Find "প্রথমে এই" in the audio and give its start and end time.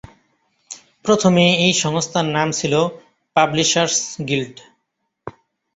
1.05-1.73